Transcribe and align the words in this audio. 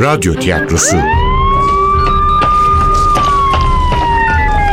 Radyo 0.00 0.34
tiyatrosu. 0.34 0.96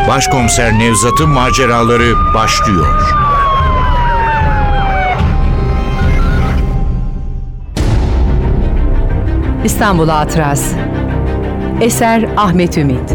Başkomiser 0.08 0.80
Nevzat'ın 0.80 1.30
maceraları 1.30 2.34
başlıyor. 2.34 2.88
İstanbul 9.66 10.10
Hatırası. 10.10 10.76
Eser 11.82 12.30
Ahmet 12.38 12.78
Ümit. 12.78 13.14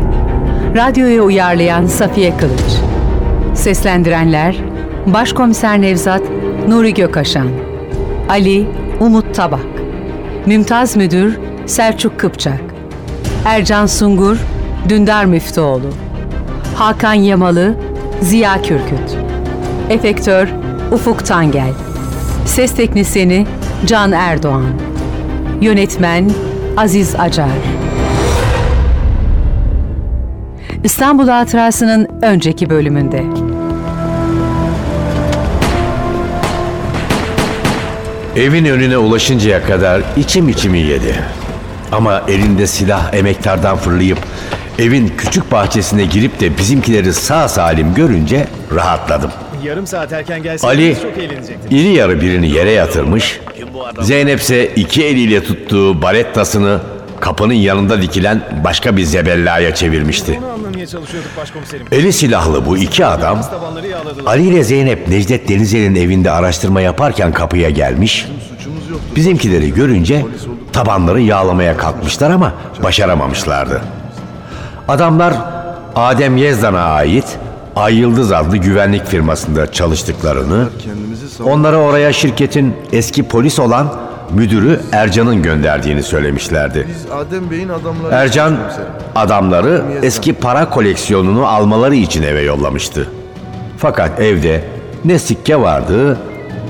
Radyoya 0.77 1.23
uyarlayan 1.23 1.87
Safiye 1.87 2.37
Kılıç. 2.37 2.81
Seslendirenler 3.55 4.57
Başkomiser 5.07 5.81
Nevzat 5.81 6.23
Nuri 6.69 6.95
Gökaşan 6.95 7.49
Ali 8.29 8.67
Umut 9.01 9.35
Tabak 9.35 9.67
Mümtaz 10.47 10.97
Müdür 10.97 11.48
Selçuk 11.69 12.20
Kıpçak 12.20 12.61
Ercan 13.45 13.87
Sungur 13.87 14.37
Dündar 14.88 15.24
Müftüoğlu 15.24 15.91
Hakan 16.74 17.15
Yamalı 17.15 17.74
Ziya 18.20 18.62
Kürküt 18.62 19.16
Efektör 19.91 20.48
Ufuk 20.93 21.27
Tangel 21.27 21.73
Ses 22.46 22.74
Teknisini 22.74 23.46
Can 23.87 24.12
Erdoğan 24.12 24.66
Yönetmen 25.60 26.30
Aziz 26.77 27.15
Acar 27.16 27.48
İstanbul 30.85 31.29
Hatırası'nın 31.29 32.09
önceki 32.23 32.71
bölümünde. 32.71 33.24
Evin 38.37 38.65
önüne 38.65 38.98
ulaşıncaya 38.98 39.62
kadar 39.65 40.02
içim 40.16 40.48
içimi 40.48 40.79
yedi. 40.79 41.38
Ama 41.92 42.23
elinde 42.28 42.66
silah 42.66 43.15
emektardan 43.15 43.77
fırlayıp 43.77 44.18
evin 44.79 45.13
küçük 45.18 45.52
bahçesine 45.52 46.04
girip 46.04 46.40
de 46.40 46.59
bizimkileri 46.59 47.13
sağ 47.13 47.49
salim 47.49 47.95
görünce 47.95 48.46
rahatladım. 48.74 49.30
Yarım 49.65 49.87
saat 49.87 50.13
erken 50.13 50.43
gelseydiniz 50.43 50.96
Ali 50.98 51.02
çok 51.02 51.18
eğlenecektim. 51.18 51.79
iri 51.79 51.88
yarı 51.88 52.21
birini 52.21 52.51
yere 52.51 52.71
yatırmış, 52.71 53.40
Zeynep 54.01 54.40
ise 54.40 54.66
iki 54.66 55.04
eliyle 55.04 55.45
tuttuğu 55.45 56.02
barettasını 56.02 56.80
kapının 57.21 57.54
yanında 57.54 58.02
dikilen 58.02 58.43
başka 58.65 58.96
bir 58.96 59.02
zebellaya 59.04 59.74
çevirmişti. 59.74 60.38
Bunu 60.43 60.51
anlamaya 60.52 60.87
çalışıyorduk 60.87 61.30
başkomiserim. 61.37 61.87
Eli 61.93 62.13
silahlı 62.13 62.66
bu 62.66 62.79
iki 62.79 63.07
adam 63.07 63.43
Tabanları 63.43 63.87
yağladılar. 63.87 64.31
Ali 64.32 64.43
ile 64.48 64.65
Zeynep 64.65 65.09
Necdet 65.09 65.48
Denizel'in 65.48 65.94
evinde 65.94 66.31
araştırma 66.31 66.81
yaparken 66.81 67.32
kapıya 67.32 67.70
gelmiş. 67.70 68.26
Bizimkileri 69.16 69.75
görünce 69.75 70.25
tabanları 70.78 71.21
yağlamaya 71.21 71.76
kalkmışlar 71.76 72.31
ama 72.31 72.53
başaramamışlardı. 72.82 73.81
Adamlar 74.88 75.34
Adem 75.97 76.37
Yezdan'a 76.37 76.81
ait 76.81 77.38
Ay 77.76 77.94
Yıldız 77.94 78.32
adlı 78.32 78.56
güvenlik 78.56 79.06
firmasında 79.06 79.72
çalıştıklarını, 79.72 80.69
onlara 81.44 81.76
oraya 81.76 82.12
şirketin 82.12 82.76
eski 82.93 83.22
polis 83.22 83.59
olan 83.59 83.94
müdürü 84.31 84.81
Ercan'ın 84.93 85.43
gönderdiğini 85.43 86.03
söylemişlerdi. 86.03 86.88
Adem 87.15 87.50
Bey'in 87.50 87.69
adamları. 87.69 88.15
Ercan 88.15 88.56
adamları 89.15 89.84
eski 90.03 90.32
para 90.32 90.70
koleksiyonunu 90.70 91.47
almaları 91.47 91.94
için 91.94 92.22
eve 92.22 92.42
yollamıştı. 92.42 93.09
Fakat 93.78 94.20
evde 94.20 94.65
ne 95.04 95.19
sikke 95.19 95.60
vardı 95.60 96.19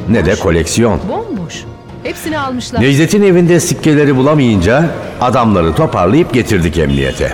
ne 0.09 0.27
de 0.27 0.35
koleksiyon. 0.37 1.01
Bomboş. 1.09 1.65
Hepsini 2.09 2.39
almışlar. 2.39 2.81
Necdet'in 2.81 3.23
evinde 3.23 3.61
sikkeleri 3.61 4.17
bulamayınca 4.17 4.85
adamları 5.21 5.75
toparlayıp 5.75 6.35
getirdik 6.35 6.79
emniyete. 6.79 7.33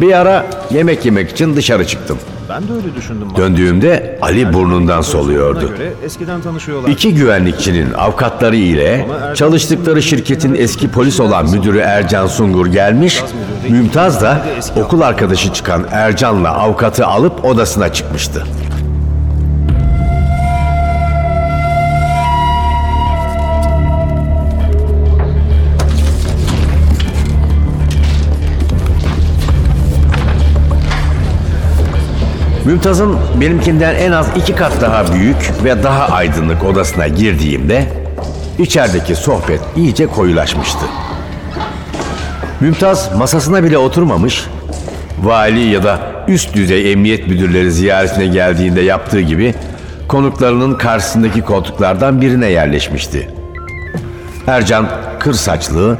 Bir 0.00 0.12
ara 0.12 0.46
yemek 0.70 1.04
yemek 1.04 1.30
için 1.30 1.56
dışarı 1.56 1.86
çıktım. 1.86 2.18
Ben 2.48 2.68
de 2.68 2.72
öyle 2.72 2.94
düşündüm. 2.96 3.28
Döndüğümde 3.36 4.18
Ali 4.22 4.52
burnundan 4.52 5.00
soluyordu. 5.00 5.72
eskiden 6.04 6.40
tanışıyorlar. 6.40 6.88
İki 6.88 7.14
güvenlikçinin 7.14 7.92
avukatları 7.92 8.56
ile 8.56 9.06
çalıştıkları 9.34 10.02
şirketin 10.02 10.54
eski 10.54 10.90
polis 10.90 11.20
olan 11.20 11.50
müdürü 11.50 11.78
Ercan 11.78 12.26
Sungur 12.26 12.66
gelmiş, 12.66 13.22
Mümtaz 13.68 14.22
da 14.22 14.46
okul 14.76 15.00
arkadaşı 15.00 15.52
çıkan 15.52 15.86
Ercan'la 15.90 16.52
avukatı 16.52 17.06
alıp 17.06 17.44
odasına 17.44 17.92
çıkmıştı. 17.92 18.44
Mümtaz'ın 32.64 33.16
benimkinden 33.40 33.94
en 33.94 34.12
az 34.12 34.28
iki 34.36 34.54
kat 34.54 34.80
daha 34.80 35.12
büyük 35.12 35.52
ve 35.64 35.82
daha 35.82 36.08
aydınlık 36.08 36.64
odasına 36.64 37.08
girdiğimde 37.08 37.88
içerideki 38.58 39.16
sohbet 39.16 39.60
iyice 39.76 40.06
koyulaşmıştı. 40.06 40.84
Mümtaz 42.60 43.16
masasına 43.16 43.62
bile 43.62 43.78
oturmamış, 43.78 44.46
vali 45.22 45.60
ya 45.60 45.82
da 45.82 45.98
üst 46.28 46.54
düzey 46.54 46.92
emniyet 46.92 47.28
müdürleri 47.28 47.72
ziyaretine 47.72 48.26
geldiğinde 48.26 48.80
yaptığı 48.80 49.20
gibi 49.20 49.54
konuklarının 50.08 50.74
karşısındaki 50.74 51.40
koltuklardan 51.40 52.20
birine 52.20 52.46
yerleşmişti. 52.46 53.30
Ercan 54.46 54.88
kır 55.20 55.32
saçlı, 55.32 55.98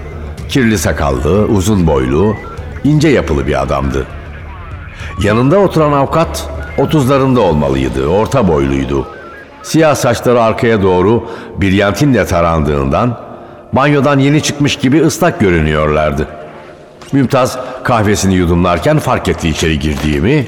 kirli 0.48 0.78
sakallı, 0.78 1.44
uzun 1.46 1.86
boylu, 1.86 2.36
ince 2.84 3.08
yapılı 3.08 3.46
bir 3.46 3.62
adamdı. 3.62 4.06
Yanında 5.22 5.58
oturan 5.58 5.92
avukat 5.92 6.53
30'larında 6.79 7.39
olmalıydı, 7.39 8.07
orta 8.07 8.49
boyluydu. 8.49 9.09
Siyah 9.62 9.95
saçları 9.95 10.43
arkaya 10.43 10.83
doğru 10.83 11.29
bir 11.57 11.73
yantinle 11.73 12.27
tarandığından 12.27 13.21
banyodan 13.73 14.19
yeni 14.19 14.43
çıkmış 14.43 14.77
gibi 14.77 15.03
ıslak 15.03 15.41
görünüyorlardı. 15.41 16.29
Mümtaz 17.12 17.59
kahvesini 17.85 18.35
yudumlarken 18.35 18.99
fark 18.99 19.29
etti 19.29 19.49
içeri 19.49 19.79
girdiğimi 19.79 20.47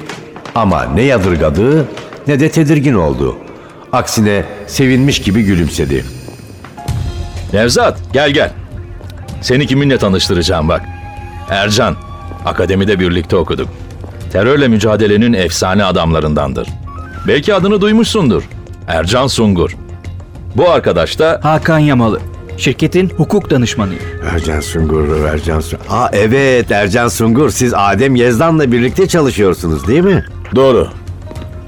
ama 0.54 0.84
ne 0.84 1.02
yadırgadı 1.02 1.88
ne 2.26 2.40
de 2.40 2.50
tedirgin 2.50 2.94
oldu. 2.94 3.36
Aksine 3.92 4.44
sevinmiş 4.66 5.22
gibi 5.22 5.42
gülümsedi. 5.42 6.04
Nevzat 7.52 7.98
gel 8.12 8.30
gel. 8.30 8.52
Seni 9.40 9.66
kiminle 9.66 9.98
tanıştıracağım 9.98 10.68
bak. 10.68 10.82
Ercan. 11.50 11.96
Akademide 12.46 13.00
birlikte 13.00 13.36
okuduk. 13.36 13.68
Terörle 14.32 14.68
mücadelenin 14.68 15.32
efsane 15.32 15.84
adamlarındandır. 15.84 16.68
Belki 17.26 17.54
adını 17.54 17.80
duymuşsundur. 17.80 18.42
Ercan 18.88 19.26
Sungur. 19.26 19.76
Bu 20.56 20.70
arkadaş 20.70 21.18
da 21.18 21.40
Hakan 21.42 21.78
Yamalı. 21.78 22.20
Şirketin 22.56 23.08
hukuk 23.08 23.50
danışmanıyım. 23.50 24.02
Ercan 24.34 24.60
Sungur, 24.60 25.24
Ercan 25.24 25.60
Sungur. 25.60 25.84
Aa 25.90 26.10
evet 26.12 26.70
Ercan 26.70 27.08
Sungur 27.08 27.50
siz 27.50 27.74
Adem 27.76 28.14
Yezdan'la 28.14 28.72
birlikte 28.72 29.08
çalışıyorsunuz 29.08 29.88
değil 29.88 30.04
mi? 30.04 30.24
Doğru. 30.54 30.88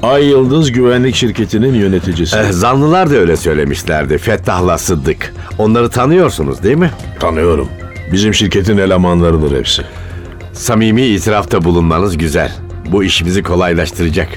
Ay 0.03 0.25
Yıldız 0.27 0.73
Güvenlik 0.73 1.15
Şirketi'nin 1.15 1.75
yöneticisi. 1.75 2.37
Eh, 2.37 2.51
zanlılar 2.51 3.11
da 3.11 3.15
öyle 3.17 3.37
söylemişlerdi. 3.37 4.19
Fettah'la 4.19 4.79
Sıddık. 4.79 5.35
Onları 5.59 5.89
tanıyorsunuz 5.91 6.63
değil 6.63 6.77
mi? 6.77 6.91
Tanıyorum. 7.21 7.69
Bizim 8.13 8.35
şirketin 8.35 8.79
elemanlarıdır 8.79 9.59
hepsi. 9.59 9.83
Samimi 10.59 11.03
itirafta 11.03 11.65
bulunmanız 11.65 12.19
güzel. 12.19 12.53
Bu 12.87 13.05
işimizi 13.05 13.43
kolaylaştıracak. 13.43 14.29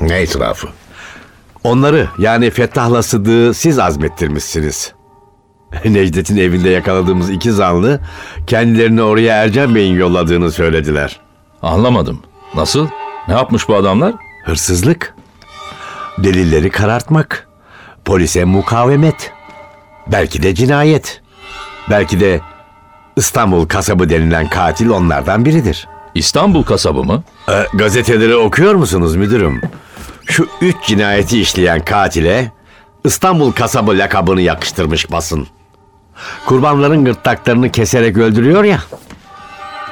Ne 0.00 0.22
itirafı? 0.22 0.68
Onları 1.64 2.08
yani 2.18 2.50
Fettah'la 2.50 3.02
Sıddık'ı 3.02 3.54
siz 3.54 3.78
azmettirmişsiniz. 3.78 4.92
Necdet'in 5.84 6.36
evinde 6.36 6.70
yakaladığımız 6.70 7.30
iki 7.30 7.52
zanlı 7.52 8.00
kendilerini 8.46 9.02
oraya 9.02 9.44
Ercan 9.44 9.74
Bey'in 9.74 9.94
yolladığını 9.94 10.52
söylediler. 10.52 11.20
anlamadım. 11.62 12.22
Nasıl? 12.54 12.88
Ne 13.28 13.34
yapmış 13.34 13.68
bu 13.68 13.74
adamlar? 13.76 14.14
Hırsızlık, 14.44 15.14
delilleri 16.18 16.70
karartmak, 16.70 17.48
polise 18.04 18.44
mukavemet, 18.44 19.32
belki 20.12 20.42
de 20.42 20.54
cinayet, 20.54 21.22
belki 21.90 22.20
de 22.20 22.40
İstanbul 23.16 23.66
kasabı 23.66 24.08
denilen 24.08 24.48
katil 24.48 24.88
onlardan 24.88 25.44
biridir. 25.44 25.88
İstanbul 26.14 26.62
kasabı 26.62 27.04
mı? 27.04 27.22
Ee, 27.48 27.66
gazeteleri 27.74 28.36
okuyor 28.36 28.74
musunuz 28.74 29.16
müdürüm? 29.16 29.60
Şu 30.26 30.46
üç 30.60 30.76
cinayeti 30.86 31.40
işleyen 31.40 31.84
katile 31.84 32.52
İstanbul 33.04 33.52
kasabı 33.52 33.90
lakabını 33.98 34.40
yakıştırmış 34.40 35.12
basın. 35.12 35.46
Kurbanların 36.46 37.04
gırtlaklarını 37.04 37.72
keserek 37.72 38.16
öldürüyor 38.16 38.64
ya. 38.64 38.80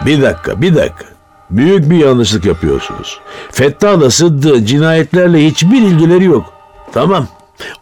Bir 0.07 0.23
dakika, 0.23 0.63
bir 0.63 0.77
dakika. 0.77 1.05
Büyük 1.51 1.91
bir 1.91 1.97
yanlışlık 1.97 2.45
yapıyorsunuz. 2.45 3.21
Fettah'la 3.53 4.11
Sıddık 4.11 4.69
cinayetlerle 4.69 5.47
hiçbir 5.47 5.83
ilgileri 5.83 6.25
yok. 6.25 6.53
Tamam. 6.93 7.27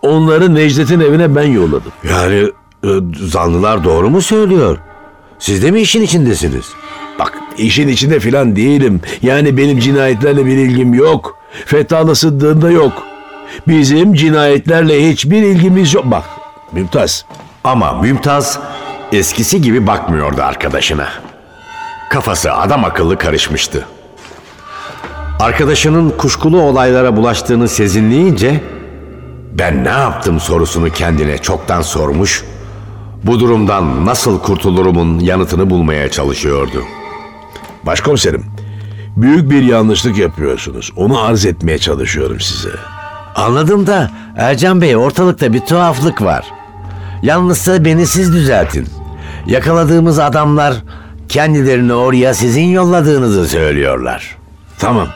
Onları 0.02 0.54
Necdet'in 0.54 1.00
evine 1.00 1.36
ben 1.36 1.46
yolladım. 1.46 1.92
Yani 2.10 2.52
e, 2.84 2.88
zanlılar 3.26 3.84
doğru 3.84 4.10
mu 4.10 4.22
söylüyor? 4.22 4.78
Siz 5.42 5.62
de 5.62 5.70
mi 5.70 5.80
işin 5.80 6.02
içindesiniz? 6.02 6.64
Bak 7.18 7.38
işin 7.58 7.88
içinde 7.88 8.20
filan 8.20 8.56
değilim. 8.56 9.00
Yani 9.22 9.56
benim 9.56 9.78
cinayetlerle 9.78 10.46
bir 10.46 10.56
ilgim 10.56 10.94
yok. 10.94 11.38
Fethullah 11.66 12.14
Sıddık'ın 12.14 12.62
da 12.62 12.70
yok. 12.70 12.92
Bizim 13.68 14.14
cinayetlerle 14.14 15.10
hiçbir 15.10 15.42
ilgimiz 15.42 15.94
yok. 15.94 16.04
Bak 16.06 16.24
Mümtaz 16.72 17.24
Ama 17.64 17.92
Mümtaz 17.92 18.58
eskisi 19.12 19.62
gibi 19.62 19.86
bakmıyordu 19.86 20.42
arkadaşına. 20.42 21.08
Kafası 22.10 22.52
adam 22.52 22.84
akıllı 22.84 23.18
karışmıştı. 23.18 23.86
Arkadaşının 25.40 26.10
kuşkulu 26.10 26.60
olaylara 26.60 27.16
bulaştığını 27.16 27.68
sezinleyince 27.68 28.60
ben 29.52 29.84
ne 29.84 29.88
yaptım 29.88 30.40
sorusunu 30.40 30.90
kendine 30.90 31.38
çoktan 31.38 31.82
sormuş, 31.82 32.44
bu 33.24 33.40
durumdan 33.40 34.06
nasıl 34.06 34.40
kurtulurumun 34.40 35.18
yanıtını 35.18 35.70
bulmaya 35.70 36.10
çalışıyordu. 36.10 36.82
Başkomiserim, 37.86 38.44
büyük 39.16 39.50
bir 39.50 39.62
yanlışlık 39.62 40.18
yapıyorsunuz. 40.18 40.92
Onu 40.96 41.20
arz 41.20 41.46
etmeye 41.46 41.78
çalışıyorum 41.78 42.40
size. 42.40 42.70
Anladım 43.34 43.86
da 43.86 44.10
Ercan 44.36 44.80
Bey 44.80 44.96
ortalıkta 44.96 45.52
bir 45.52 45.60
tuhaflık 45.60 46.22
var. 46.22 46.44
Yalnızsa 47.22 47.84
beni 47.84 48.06
siz 48.06 48.32
düzeltin. 48.32 48.88
Yakaladığımız 49.46 50.18
adamlar 50.18 50.74
kendilerini 51.28 51.92
oraya 51.94 52.34
sizin 52.34 52.64
yolladığınızı 52.66 53.48
söylüyorlar. 53.48 54.36
Tamam. 54.78 55.08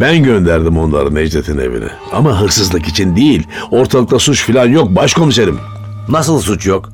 Ben 0.00 0.22
gönderdim 0.22 0.78
onları 0.78 1.14
Necdet'in 1.14 1.58
evine. 1.58 1.88
Ama 2.12 2.40
hırsızlık 2.40 2.88
için 2.88 3.16
değil. 3.16 3.46
Ortalıkta 3.70 4.18
suç 4.18 4.44
filan 4.44 4.66
yok 4.66 4.96
başkomiserim. 4.96 5.58
Nasıl 6.08 6.40
suç 6.40 6.66
yok? 6.66 6.88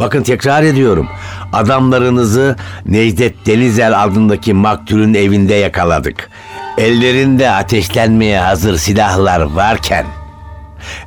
Bakın 0.00 0.22
tekrar 0.22 0.62
ediyorum. 0.62 1.08
Adamlarınızı 1.52 2.56
Necdet 2.86 3.46
Denizel 3.46 4.04
adındaki 4.04 4.54
maktulün 4.54 5.14
evinde 5.14 5.54
yakaladık. 5.54 6.30
Ellerinde 6.78 7.50
ateşlenmeye 7.50 8.40
hazır 8.40 8.76
silahlar 8.76 9.40
varken 9.40 10.06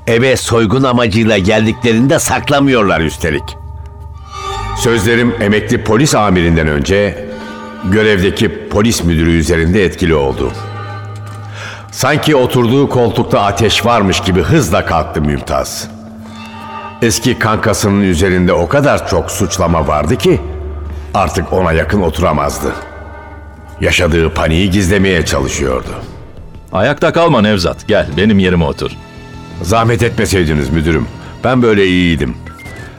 eve 0.07 0.37
soygun 0.37 0.83
amacıyla 0.83 1.37
geldiklerinde 1.37 2.19
saklamıyorlar 2.19 2.99
üstelik. 3.01 3.57
Sözlerim 4.77 5.35
emekli 5.41 5.83
polis 5.83 6.15
amirinden 6.15 6.67
önce 6.67 7.25
görevdeki 7.83 8.69
polis 8.69 9.03
müdürü 9.03 9.31
üzerinde 9.31 9.85
etkili 9.85 10.15
oldu. 10.15 10.51
Sanki 11.91 12.35
oturduğu 12.35 12.89
koltukta 12.89 13.41
ateş 13.41 13.85
varmış 13.85 14.19
gibi 14.19 14.41
hızla 14.41 14.85
kalktı 14.85 15.21
Mümtaz. 15.21 15.92
Eski 17.03 17.39
kankasının 17.39 18.01
üzerinde 18.01 18.53
o 18.53 18.67
kadar 18.67 19.07
çok 19.07 19.31
suçlama 19.31 19.87
vardı 19.87 20.15
ki 20.15 20.41
artık 21.13 21.53
ona 21.53 21.73
yakın 21.73 22.01
oturamazdı. 22.01 22.73
Yaşadığı 23.81 24.33
paniği 24.33 24.69
gizlemeye 24.69 25.25
çalışıyordu. 25.25 25.89
Ayakta 26.71 27.13
kalma 27.13 27.41
Nevzat. 27.41 27.87
Gel 27.87 28.07
benim 28.17 28.39
yerime 28.39 28.65
otur. 28.65 28.91
Zahmet 29.61 30.03
etmeseydiniz 30.03 30.69
müdürüm. 30.69 31.07
Ben 31.43 31.61
böyle 31.61 31.87
iyiydim. 31.87 32.35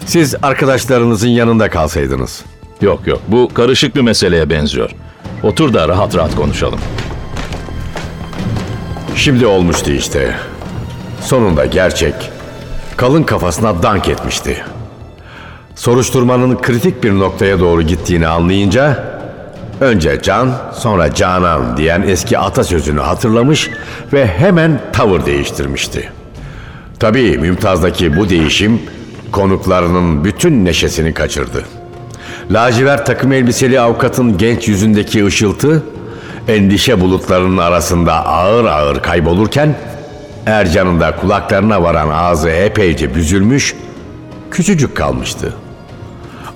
Siz 0.07 0.35
arkadaşlarınızın 0.43 1.29
yanında 1.29 1.71
kalsaydınız. 1.71 2.45
Yok 2.81 3.07
yok 3.07 3.21
bu 3.29 3.51
karışık 3.55 3.97
bir 3.97 4.03
meseleye 4.03 4.51
benziyor. 4.51 4.91
Otur 5.43 5.75
da 5.75 5.89
rahat 5.89 6.17
rahat 6.17 6.35
konuşalım. 6.35 6.81
Şimdi 9.17 9.47
olmuştu 9.47 9.91
işte. 9.91 10.37
Sonunda 11.21 11.67
gerçek 11.67 12.15
kalın 12.97 13.23
kafasına 13.23 13.83
dank 13.83 14.09
etmişti. 14.09 14.65
Soruşturmanın 15.75 16.57
kritik 16.63 17.05
bir 17.05 17.19
noktaya 17.19 17.61
doğru 17.61 17.83
gittiğini 17.83 18.27
anlayınca 18.27 19.05
önce 19.81 20.21
Can 20.23 20.51
sonra 20.75 21.15
Canan 21.15 21.77
diyen 21.77 22.03
eski 22.03 22.39
atasözünü 22.39 23.01
hatırlamış 23.01 23.71
ve 24.13 24.27
hemen 24.27 24.81
tavır 24.93 25.27
değiştirmişti. 25.27 26.13
Tabii 27.01 27.39
Mümtaz'daki 27.39 28.17
bu 28.17 28.29
değişim 28.29 28.83
konuklarının 29.33 30.25
bütün 30.25 30.65
neşesini 30.65 31.15
kaçırdı. 31.15 31.65
Lacivert 32.51 33.07
takım 33.07 33.33
elbiseli 33.33 33.81
avukatın 33.81 34.39
genç 34.39 34.69
yüzündeki 34.69 35.27
ışıltı 35.27 35.83
endişe 36.49 37.01
bulutlarının 37.01 37.59
arasında 37.59 38.27
ağır 38.27 38.65
ağır 38.65 39.03
kaybolurken 39.03 39.75
Ercan'ın 40.47 41.01
da 41.01 41.17
kulaklarına 41.17 41.83
varan 41.83 42.09
ağzı 42.09 42.49
epeyce 42.51 43.15
büzülmüş, 43.15 43.75
küçücük 44.51 44.97
kalmıştı. 44.97 45.55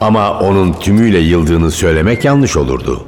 Ama 0.00 0.40
onun 0.40 0.72
tümüyle 0.72 1.18
yıldığını 1.18 1.70
söylemek 1.70 2.24
yanlış 2.24 2.56
olurdu. 2.56 3.04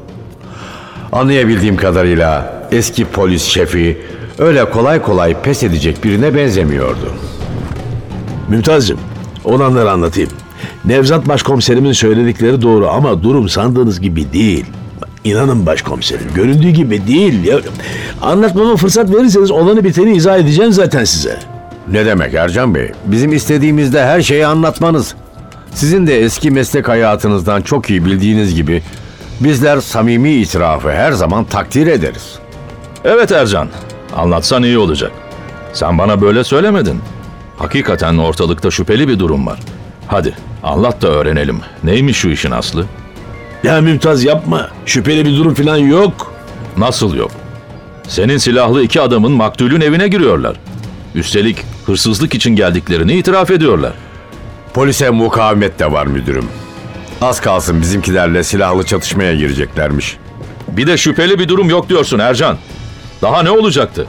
Anlayabildiğim 1.12 1.76
kadarıyla 1.76 2.62
eski 2.72 3.04
polis 3.04 3.42
şefi 3.42 4.00
öyle 4.38 4.70
kolay 4.70 5.02
kolay 5.02 5.42
pes 5.42 5.62
edecek 5.62 6.04
birine 6.04 6.34
benzemiyordu. 6.34 7.12
Mümtaz'cığım 8.48 9.00
olanları 9.44 9.90
anlatayım. 9.90 10.30
Nevzat 10.84 11.28
başkomiserimin 11.28 11.92
söyledikleri 11.92 12.62
doğru 12.62 12.88
ama 12.88 13.22
durum 13.22 13.48
sandığınız 13.48 14.00
gibi 14.00 14.32
değil. 14.32 14.66
İnanın 15.24 15.66
başkomiserim 15.66 16.26
göründüğü 16.34 16.70
gibi 16.70 17.06
değil. 17.06 17.44
Ya, 17.44 17.58
anlatmama 18.22 18.76
fırsat 18.76 19.14
verirseniz 19.14 19.50
olanı 19.50 19.84
biteni 19.84 20.16
izah 20.16 20.38
edeceğim 20.38 20.72
zaten 20.72 21.04
size. 21.04 21.38
Ne 21.88 22.06
demek 22.06 22.34
Ercan 22.34 22.74
Bey? 22.74 22.92
Bizim 23.06 23.32
istediğimizde 23.32 24.04
her 24.04 24.22
şeyi 24.22 24.46
anlatmanız. 24.46 25.14
Sizin 25.74 26.06
de 26.06 26.20
eski 26.20 26.50
meslek 26.50 26.88
hayatınızdan 26.88 27.62
çok 27.62 27.90
iyi 27.90 28.04
bildiğiniz 28.04 28.54
gibi 28.54 28.82
bizler 29.40 29.80
samimi 29.80 30.32
itirafı 30.32 30.90
her 30.92 31.12
zaman 31.12 31.44
takdir 31.44 31.86
ederiz. 31.86 32.38
Evet 33.04 33.32
Ercan. 33.32 33.68
Anlatsan 34.16 34.62
iyi 34.62 34.78
olacak. 34.78 35.12
Sen 35.72 35.98
bana 35.98 36.20
böyle 36.20 36.44
söylemedin. 36.44 37.00
Hakikaten 37.58 38.18
ortalıkta 38.18 38.70
şüpheli 38.70 39.08
bir 39.08 39.18
durum 39.18 39.46
var. 39.46 39.58
Hadi 40.06 40.34
anlat 40.62 41.02
da 41.02 41.08
öğrenelim. 41.08 41.60
Neymiş 41.84 42.16
şu 42.16 42.28
işin 42.28 42.50
aslı? 42.50 42.86
Ya 43.64 43.80
Mümtaz 43.80 44.24
yapma. 44.24 44.68
Şüpheli 44.86 45.24
bir 45.24 45.36
durum 45.36 45.54
falan 45.54 45.76
yok. 45.76 46.34
Nasıl 46.76 47.14
yok? 47.16 47.30
Senin 48.08 48.38
silahlı 48.38 48.82
iki 48.82 49.00
adamın 49.00 49.32
maktulün 49.32 49.80
evine 49.80 50.08
giriyorlar. 50.08 50.56
Üstelik 51.14 51.58
hırsızlık 51.86 52.34
için 52.34 52.56
geldiklerini 52.56 53.12
itiraf 53.12 53.50
ediyorlar. 53.50 53.92
Polise 54.74 55.10
mukavemet 55.10 55.78
de 55.78 55.92
var 55.92 56.06
müdürüm. 56.06 56.48
Az 57.20 57.40
kalsın 57.40 57.80
bizimkilerle 57.80 58.44
silahlı 58.44 58.84
çatışmaya 58.86 59.34
gireceklermiş. 59.34 60.16
Bir 60.68 60.86
de 60.86 60.96
şüpheli 60.96 61.38
bir 61.38 61.48
durum 61.48 61.70
yok 61.70 61.88
diyorsun 61.88 62.18
Ercan. 62.18 62.56
Daha 63.22 63.42
ne 63.42 63.50
olacaktı? 63.50 64.06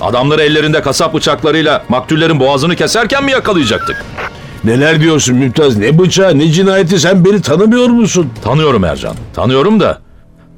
Adamları 0.00 0.42
ellerinde 0.42 0.82
kasap 0.82 1.14
bıçaklarıyla 1.14 1.84
maktullerin 1.88 2.40
boğazını 2.40 2.76
keserken 2.76 3.24
mi 3.24 3.32
yakalayacaktık? 3.32 4.04
Neler 4.64 5.00
diyorsun 5.00 5.36
Mümtaz? 5.36 5.76
Ne 5.76 5.98
bıçağı 5.98 6.38
ne 6.38 6.52
cinayeti 6.52 7.00
sen 7.00 7.24
beni 7.24 7.42
tanımıyor 7.42 7.88
musun? 7.88 8.28
Tanıyorum 8.44 8.84
Ercan. 8.84 9.16
Tanıyorum 9.34 9.80
da. 9.80 9.98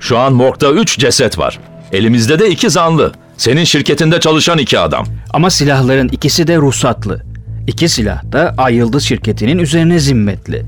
Şu 0.00 0.18
an 0.18 0.32
morgda 0.32 0.72
üç 0.72 0.98
ceset 0.98 1.38
var. 1.38 1.58
Elimizde 1.92 2.38
de 2.38 2.50
iki 2.50 2.70
zanlı. 2.70 3.12
Senin 3.36 3.64
şirketinde 3.64 4.20
çalışan 4.20 4.58
iki 4.58 4.78
adam. 4.78 5.06
Ama 5.32 5.50
silahların 5.50 6.08
ikisi 6.08 6.46
de 6.46 6.56
ruhsatlı. 6.56 7.22
İki 7.66 7.88
silah 7.88 8.32
da 8.32 8.54
Ay 8.58 8.74
Yıldız 8.74 9.02
şirketinin 9.04 9.58
üzerine 9.58 9.98
zimmetli. 9.98 10.62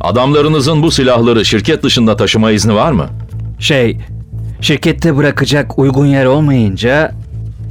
Adamlarınızın 0.00 0.82
bu 0.82 0.90
silahları 0.90 1.44
şirket 1.44 1.82
dışında 1.82 2.16
taşıma 2.16 2.50
izni 2.50 2.74
var 2.74 2.92
mı? 2.92 3.06
Şey, 3.58 3.98
şirkette 4.60 5.16
bırakacak 5.16 5.78
uygun 5.78 6.06
yer 6.06 6.24
olmayınca 6.24 7.12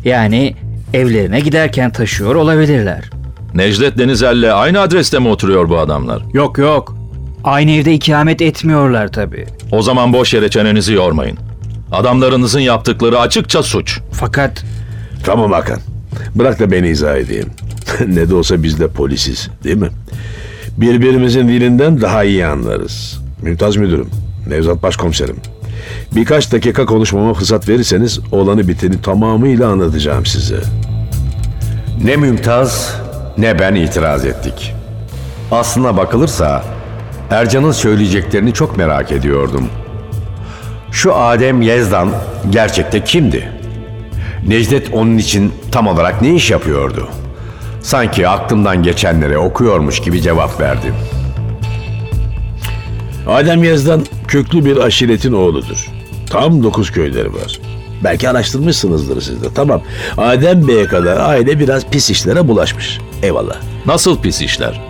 yani 0.06 0.56
evlerine 0.94 1.40
giderken 1.40 1.92
taşıyor 1.92 2.36
olabilirler. 2.36 3.10
Necdet 3.58 3.98
Denizel'le 3.98 4.54
aynı 4.54 4.80
adreste 4.80 5.20
mi 5.20 5.28
oturuyor 5.28 5.70
bu 5.70 5.78
adamlar? 5.80 6.22
Yok 6.34 6.58
yok. 6.58 6.96
Aynı 7.44 7.72
evde 7.72 7.94
ikamet 7.94 8.42
etmiyorlar 8.42 9.12
tabii. 9.12 9.46
O 9.72 9.82
zaman 9.82 10.14
boş 10.14 10.34
yere 10.34 10.50
çenenizi 10.50 10.94
yormayın. 10.94 11.38
Adamlarınızın 11.92 12.60
yaptıkları 12.60 13.20
açıkça 13.20 13.64
suç. 13.64 14.00
Fakat 14.12 14.64
Tamam 15.24 15.52
Hakan. 15.52 15.80
Bırak 16.36 16.60
da 16.60 16.72
beni 16.72 16.88
izah 16.88 17.18
edeyim. 17.18 17.50
ne 18.08 18.30
de 18.30 18.36
olsa 18.36 18.64
biz 18.64 18.80
de 18.80 18.88
polisiz 18.88 19.50
değil 19.64 19.78
mi? 19.78 19.90
Birbirimizin 20.78 21.48
dilinden 21.48 22.02
daha 22.02 22.24
iyi 22.24 22.46
anlarız. 22.46 23.22
Mümtaz 23.42 23.76
Müdürüm, 23.76 24.10
Nevzat 24.48 24.84
Başkomiserim. 24.84 25.36
Birkaç 26.16 26.52
dakika 26.52 26.86
konuşmama 26.86 27.34
fırsat 27.34 27.70
verirseniz 27.70 28.20
olanı 28.32 28.68
biteni 28.68 29.02
tamamıyla 29.02 29.70
anlatacağım 29.70 30.26
size. 30.26 30.60
Ne 32.04 32.16
Mümtaz 32.16 33.07
ne 33.38 33.60
ben 33.60 33.76
itiraz 33.76 34.26
ettik. 34.26 34.74
Aslına 35.52 35.98
bakılırsa 35.98 36.64
Ercan'ın 37.32 37.72
söyleyeceklerini 37.72 38.54
çok 38.54 38.78
merak 38.78 39.12
ediyordum. 39.12 39.70
Şu 40.92 41.16
Adem 41.16 41.62
Yezdan 41.62 42.12
gerçekte 42.50 43.04
kimdi? 43.04 43.52
Necdet 44.48 44.94
onun 44.94 45.18
için 45.18 45.54
tam 45.72 45.88
olarak 45.88 46.22
ne 46.22 46.34
iş 46.34 46.52
yapıyordu? 46.52 47.08
Sanki 47.82 48.28
aklımdan 48.28 48.84
geçenleri 48.84 49.38
okuyormuş 49.38 50.00
gibi 50.00 50.22
cevap 50.22 50.62
verdi. 50.62 50.94
Adem 53.28 53.64
Yazdan 53.64 54.04
köklü 54.28 54.66
bir 54.66 54.78
aşiretin 54.78 55.34
oğludur. 55.34 55.92
Tam 56.30 56.64
dokuz 56.64 56.92
köyleri 56.92 57.34
var. 57.34 57.60
Belki 58.04 58.30
araştırmışsınızdır 58.30 59.22
siz 59.22 59.44
de. 59.44 59.48
Tamam. 59.56 59.82
Adem 60.18 60.68
Bey'e 60.68 60.86
kadar 60.86 61.18
aile 61.18 61.60
biraz 61.60 61.86
pis 61.90 62.10
işlere 62.10 62.48
bulaşmış. 62.48 63.00
Eyvallah. 63.24 63.56
Nasıl 63.86 64.22
pis 64.22 64.42
işler? 64.42 64.82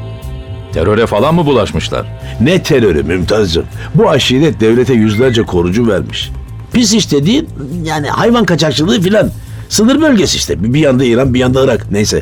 Teröre 0.73 1.05
falan 1.05 1.35
mı 1.35 1.45
bulaşmışlar? 1.45 2.05
Ne 2.41 2.63
terörü 2.63 3.03
Mümtazcığım. 3.03 3.65
Bu 3.95 4.09
aşiret 4.09 4.59
devlete 4.59 4.93
yüzlerce 4.93 5.43
korucu 5.43 5.87
vermiş. 5.87 6.31
Pis 6.73 6.93
iş 6.93 7.11
dediğin 7.11 7.49
yani 7.83 8.07
hayvan 8.07 8.45
kaçakçılığı 8.45 9.01
filan. 9.01 9.31
Sınır 9.69 10.01
bölgesi 10.01 10.37
işte. 10.37 10.73
Bir 10.73 10.79
yanda 10.79 11.05
İran 11.05 11.33
bir 11.33 11.39
yanda 11.39 11.63
Irak. 11.63 11.91
Neyse. 11.91 12.21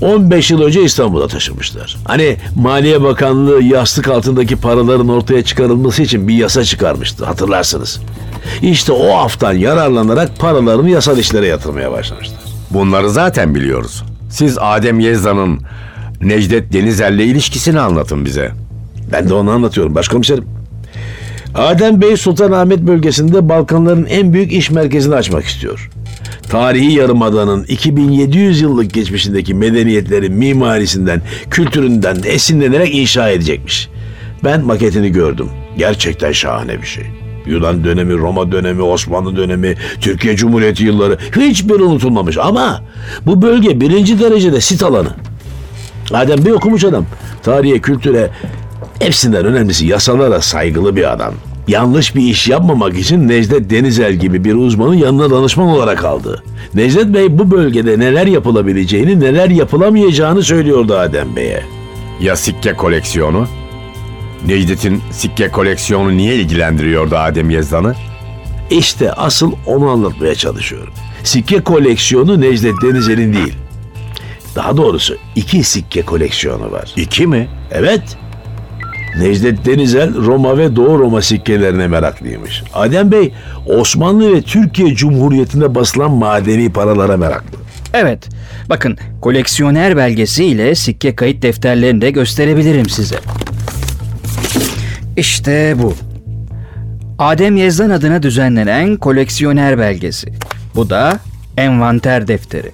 15 0.00 0.50
yıl 0.50 0.62
önce 0.62 0.82
İstanbul'a 0.82 1.28
taşınmışlar. 1.28 1.96
Hani 2.04 2.36
Maliye 2.56 3.02
Bakanlığı 3.02 3.62
yastık 3.62 4.08
altındaki 4.08 4.56
paraların 4.56 5.08
ortaya 5.08 5.44
çıkarılması 5.44 6.02
için 6.02 6.28
bir 6.28 6.34
yasa 6.34 6.64
çıkarmıştı. 6.64 7.24
Hatırlarsınız. 7.24 8.00
İşte 8.62 8.92
o 8.92 9.16
aftan 9.16 9.52
yararlanarak 9.52 10.38
paralarını 10.38 10.90
yasal 10.90 11.18
işlere 11.18 11.46
yatırmaya 11.46 11.92
başlamışlar. 11.92 12.40
Bunları 12.70 13.10
zaten 13.10 13.54
biliyoruz. 13.54 14.02
Siz 14.30 14.58
Adem 14.60 15.00
Yezda'nın 15.00 15.60
Necdet 16.20 16.72
Denizel'le 16.72 17.20
ilişkisini 17.20 17.80
anlatın 17.80 18.24
bize. 18.24 18.50
Ben 19.12 19.28
de 19.28 19.34
onu 19.34 19.50
anlatıyorum 19.50 19.94
başkomiserim. 19.94 20.44
Adem 21.54 22.00
Bey 22.00 22.16
Sultanahmet 22.16 22.80
bölgesinde 22.80 23.48
Balkanların 23.48 24.06
en 24.06 24.32
büyük 24.32 24.52
iş 24.52 24.70
merkezini 24.70 25.14
açmak 25.14 25.44
istiyor. 25.44 25.90
Tarihi 26.48 26.92
Yarımada'nın 26.92 27.64
2700 27.64 28.60
yıllık 28.60 28.92
geçmişindeki 28.94 29.54
medeniyetlerin 29.54 30.32
mimarisinden, 30.32 31.22
kültüründen 31.50 32.16
esinlenerek 32.24 32.94
inşa 32.94 33.30
edecekmiş. 33.30 33.88
Ben 34.44 34.64
maketini 34.64 35.12
gördüm. 35.12 35.48
Gerçekten 35.78 36.32
şahane 36.32 36.82
bir 36.82 36.86
şey. 36.86 37.04
Yunan 37.46 37.84
dönemi, 37.84 38.18
Roma 38.18 38.52
dönemi, 38.52 38.82
Osmanlı 38.82 39.36
dönemi, 39.36 39.74
Türkiye 40.00 40.36
Cumhuriyeti 40.36 40.84
yılları 40.84 41.18
hiçbir 41.36 41.80
unutulmamış. 41.80 42.38
Ama 42.38 42.82
bu 43.26 43.42
bölge 43.42 43.80
birinci 43.80 44.20
derecede 44.20 44.60
sit 44.60 44.82
alanı. 44.82 45.10
Adem 46.12 46.44
Bey 46.44 46.52
okumuş 46.52 46.84
adam. 46.84 47.06
Tarihe, 47.42 47.78
kültüre, 47.78 48.30
hepsinden 48.98 49.44
önemlisi 49.44 49.86
yasalara 49.86 50.40
saygılı 50.40 50.96
bir 50.96 51.12
adam. 51.12 51.34
Yanlış 51.68 52.14
bir 52.14 52.22
iş 52.22 52.48
yapmamak 52.48 52.98
için 52.98 53.28
Necdet 53.28 53.70
Denizel 53.70 54.14
gibi 54.14 54.44
bir 54.44 54.54
uzmanın 54.54 54.94
yanına 54.94 55.30
danışman 55.30 55.68
olarak 55.68 56.04
aldı. 56.04 56.42
Necdet 56.74 57.06
Bey 57.06 57.38
bu 57.38 57.50
bölgede 57.50 57.98
neler 57.98 58.26
yapılabileceğini, 58.26 59.20
neler 59.20 59.48
yapılamayacağını 59.50 60.42
söylüyordu 60.42 60.94
Adem 60.94 61.36
Bey'e. 61.36 61.62
Ya 62.20 62.36
sikke 62.36 62.72
koleksiyonu? 62.72 63.46
Necdet'in 64.46 65.02
sikke 65.10 65.48
koleksiyonu 65.48 66.16
niye 66.16 66.34
ilgilendiriyordu 66.34 67.16
Adem 67.16 67.50
Yezdan'ı? 67.50 67.94
İşte 68.70 69.12
asıl 69.12 69.52
onu 69.66 69.88
anlatmaya 69.88 70.34
çalışıyorum. 70.34 70.92
Sikke 71.24 71.60
koleksiyonu 71.60 72.40
Necdet 72.40 72.74
Denizel'in 72.82 73.32
değil. 73.32 73.54
Daha 74.56 74.76
doğrusu 74.76 75.16
iki 75.36 75.64
sikke 75.64 76.02
koleksiyonu 76.02 76.72
var. 76.72 76.92
İki 76.96 77.26
mi? 77.26 77.48
Evet. 77.70 78.02
Necdet 79.18 79.66
Denizel 79.66 80.26
Roma 80.26 80.58
ve 80.58 80.76
Doğu 80.76 80.98
Roma 80.98 81.22
sikkelerine 81.22 81.88
meraklıymış. 81.88 82.62
Adem 82.74 83.12
Bey 83.12 83.32
Osmanlı 83.66 84.34
ve 84.36 84.42
Türkiye 84.42 84.94
Cumhuriyeti'nde 84.94 85.74
basılan 85.74 86.10
madeni 86.10 86.72
paralara 86.72 87.16
meraklı. 87.16 87.58
Evet, 87.94 88.28
bakın 88.68 88.98
koleksiyoner 89.20 89.96
belgesi 89.96 90.44
ile 90.44 90.74
sikke 90.74 91.14
kayıt 91.16 91.42
defterlerini 91.42 92.00
de 92.00 92.10
gösterebilirim 92.10 92.88
size. 92.88 93.16
İşte 95.16 95.74
bu. 95.82 95.94
Adem 97.18 97.56
Yezdan 97.56 97.90
adına 97.90 98.22
düzenlenen 98.22 98.96
koleksiyoner 98.96 99.78
belgesi. 99.78 100.32
Bu 100.74 100.90
da 100.90 101.18
envanter 101.56 102.28
defteri. 102.28 102.72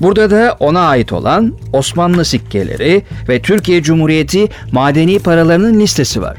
Burada 0.00 0.30
da 0.30 0.56
ona 0.60 0.80
ait 0.80 1.12
olan 1.12 1.54
Osmanlı 1.72 2.24
sikkeleri 2.24 3.02
ve 3.28 3.42
Türkiye 3.42 3.82
Cumhuriyeti 3.82 4.48
madeni 4.72 5.18
paralarının 5.18 5.80
listesi 5.80 6.22
var. 6.22 6.36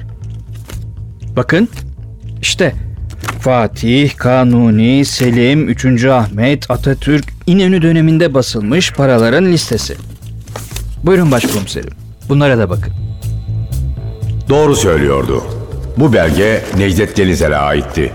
Bakın 1.35 1.69
işte 2.41 2.73
Fatih, 3.39 4.15
Kanuni, 4.17 5.05
Selim, 5.05 5.69
3. 5.69 6.05
Ahmet, 6.05 6.71
Atatürk, 6.71 7.25
İnönü 7.47 7.81
döneminde 7.81 8.33
basılmış 8.33 8.93
paraların 8.93 9.45
listesi. 9.45 9.95
Buyurun 11.03 11.31
başkomiserim. 11.31 11.93
Bunlara 12.29 12.57
da 12.57 12.69
bakın. 12.69 12.96
Doğru 14.49 14.75
söylüyordu. 14.75 15.43
Bu 15.97 16.13
belge 16.13 16.63
Necdet 16.77 17.17
Denizel'e 17.17 17.57
aitti. 17.57 18.13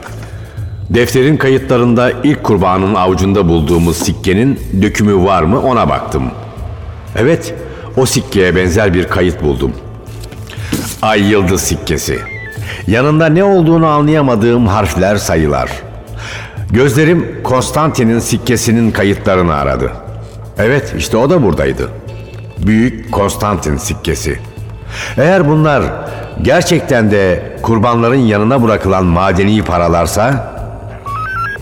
Defterin 0.91 1.37
kayıtlarında 1.37 2.11
ilk 2.11 2.45
kurbanın 2.45 2.95
avucunda 2.95 3.49
bulduğumuz 3.49 3.97
sikkenin 3.97 4.61
dökümü 4.83 5.25
var 5.25 5.43
mı 5.43 5.61
ona 5.61 5.89
baktım. 5.89 6.31
Evet, 7.17 7.55
o 7.97 8.07
sikkeye 8.07 8.57
benzer 8.57 8.95
bir 8.95 9.09
kayıt 9.09 9.43
buldum. 9.43 9.73
Ay 11.03 11.31
yıldız 11.31 11.61
sikkesi. 11.61 12.19
Yanında 12.87 13.27
ne 13.27 13.45
olduğunu 13.45 13.87
anlayamadığım 13.87 14.67
harfler 14.67 15.17
sayılar. 15.17 15.71
Gözlerim 16.71 17.41
Konstantin'in 17.45 18.19
sikkesinin 18.19 18.91
kayıtlarını 18.91 19.55
aradı. 19.55 19.93
Evet, 20.59 20.95
işte 20.99 21.17
o 21.17 21.31
da 21.31 21.43
buradaydı. 21.43 21.89
Büyük 22.67 23.13
Konstantin 23.13 23.77
sikkesi. 23.77 24.39
Eğer 25.17 25.49
bunlar 25.49 25.83
gerçekten 26.43 27.11
de 27.11 27.43
kurbanların 27.63 28.15
yanına 28.15 28.63
bırakılan 28.63 29.05
madeni 29.05 29.65
paralarsa 29.65 30.53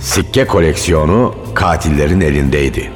sikke 0.00 0.46
koleksiyonu 0.46 1.34
katillerin 1.54 2.20
elindeydi. 2.20 2.90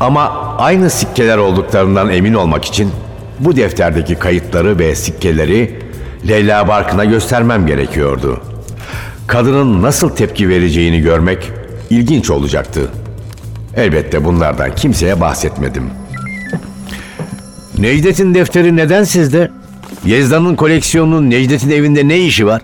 Ama 0.00 0.54
aynı 0.58 0.90
sikkeler 0.90 1.38
olduklarından 1.38 2.10
emin 2.10 2.34
olmak 2.34 2.64
için 2.64 2.90
bu 3.40 3.56
defterdeki 3.56 4.14
kayıtları 4.14 4.78
ve 4.78 4.94
sikkeleri 4.94 5.78
Leyla 6.28 6.68
Barkın'a 6.68 7.04
göstermem 7.04 7.66
gerekiyordu. 7.66 8.40
Kadının 9.26 9.82
nasıl 9.82 10.08
tepki 10.08 10.48
vereceğini 10.48 11.00
görmek 11.00 11.50
ilginç 11.90 12.30
olacaktı. 12.30 12.90
Elbette 13.76 14.24
bunlardan 14.24 14.74
kimseye 14.74 15.20
bahsetmedim. 15.20 15.90
Necdet'in 17.78 18.34
defteri 18.34 18.76
neden 18.76 19.04
sizde? 19.04 19.50
Yezda'nın 20.04 20.54
koleksiyonunun 20.56 21.30
Necdet'in 21.30 21.70
evinde 21.70 22.08
ne 22.08 22.18
işi 22.18 22.46
var? 22.46 22.62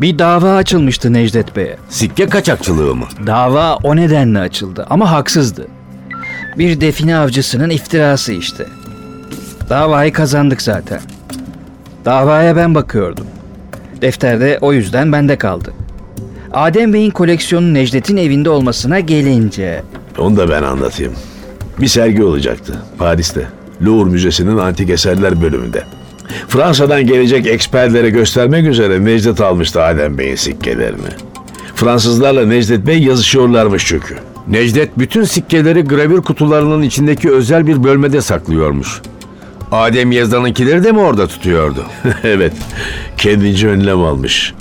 Bir 0.00 0.18
dava 0.18 0.54
açılmıştı 0.56 1.12
Necdet 1.12 1.56
Bey'e. 1.56 1.76
Sikke 1.88 2.26
kaçakçılığı 2.28 2.94
mı? 2.94 3.04
Dava 3.26 3.76
o 3.76 3.96
nedenle 3.96 4.38
açıldı 4.38 4.86
ama 4.90 5.10
haksızdı. 5.10 5.66
Bir 6.58 6.80
define 6.80 7.16
avcısının 7.16 7.70
iftirası 7.70 8.32
işte. 8.32 8.66
Davayı 9.68 10.12
kazandık 10.12 10.62
zaten. 10.62 11.00
Davaya 12.04 12.56
ben 12.56 12.74
bakıyordum. 12.74 13.26
Defterde 14.02 14.58
o 14.60 14.72
yüzden 14.72 15.12
bende 15.12 15.38
kaldı. 15.38 15.72
Adem 16.52 16.92
Bey'in 16.92 17.10
koleksiyonu 17.10 17.74
Necdet'in 17.74 18.16
evinde 18.16 18.50
olmasına 18.50 19.00
gelince... 19.00 19.82
Onu 20.18 20.36
da 20.36 20.50
ben 20.50 20.62
anlatayım. 20.62 21.12
Bir 21.80 21.88
sergi 21.88 22.24
olacaktı 22.24 22.82
Paris'te. 22.98 23.46
Louvre 23.82 24.10
Müzesi'nin 24.10 24.58
antik 24.58 24.90
eserler 24.90 25.42
bölümünde. 25.42 25.84
Fransa'dan 26.48 27.06
gelecek 27.06 27.46
eksperlere 27.46 28.10
göstermek 28.10 28.66
üzere 28.66 29.04
Necdet 29.04 29.40
almıştı 29.40 29.82
Adem 29.82 30.18
Bey'in 30.18 30.36
sikkelerini. 30.36 31.08
Fransızlarla 31.74 32.46
Necdet 32.46 32.86
Bey 32.86 33.02
yazışıyorlarmış 33.02 33.86
çünkü. 33.86 34.16
Necdet 34.48 34.98
bütün 34.98 35.24
sikkeleri 35.24 35.82
gravür 35.82 36.22
kutularının 36.22 36.82
içindeki 36.82 37.30
özel 37.30 37.66
bir 37.66 37.84
bölmede 37.84 38.20
saklıyormuş. 38.20 39.00
Adem 39.72 40.12
Yezda'nınkileri 40.12 40.84
de 40.84 40.92
mi 40.92 41.00
orada 41.00 41.26
tutuyordu? 41.26 41.86
evet, 42.24 42.52
kendince 43.16 43.68
önlem 43.68 44.00
almış. 44.00 44.54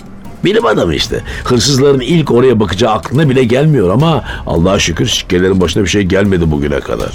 Bilim 0.43 0.65
adamı 0.65 0.95
işte. 0.95 1.21
Hırsızların 1.43 1.99
ilk 1.99 2.31
oraya 2.31 2.59
bakacağı 2.59 2.93
aklına 2.93 3.29
bile 3.29 3.43
gelmiyor 3.43 3.89
ama 3.89 4.23
Allah'a 4.47 4.79
şükür 4.79 5.07
sikkelerin 5.07 5.61
başına 5.61 5.83
bir 5.83 5.89
şey 5.89 6.03
gelmedi 6.03 6.51
bugüne 6.51 6.79
kadar. 6.79 7.11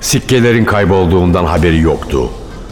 Sikkelerin 0.00 0.64
kaybolduğundan 0.64 1.44
haberi 1.44 1.80
yoktu. 1.80 2.30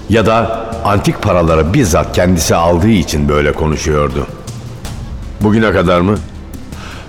Ya 0.08 0.26
da 0.26 0.66
antik 0.84 1.22
paraları 1.22 1.74
bizzat 1.74 2.16
kendisi 2.16 2.54
aldığı 2.54 2.88
için 2.88 3.28
böyle 3.28 3.52
konuşuyordu. 3.52 4.26
Bugüne 5.40 5.72
kadar 5.72 6.00
mı? 6.00 6.18